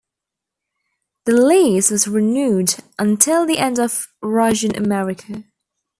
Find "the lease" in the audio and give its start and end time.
1.25-1.91